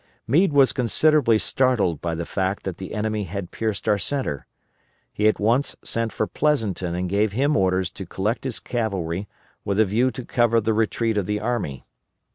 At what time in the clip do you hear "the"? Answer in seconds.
2.15-2.25, 2.77-2.95, 10.59-10.73, 11.27-11.39